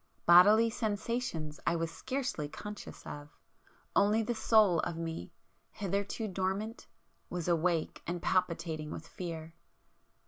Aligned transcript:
Bodily 0.25 0.71
sensations 0.71 1.59
I 1.67 1.75
was 1.75 1.91
scarcely 1.91 2.49
conscious 2.49 3.05
of;—only 3.05 4.23
the 4.23 4.33
Soul 4.33 4.79
of 4.79 4.97
me, 4.97 5.31
hitherto 5.73 6.27
dormant, 6.27 6.87
was 7.29 7.47
awake 7.47 8.01
and 8.07 8.19
palpitating 8.19 8.89
with 8.89 9.07
fear. 9.07 9.53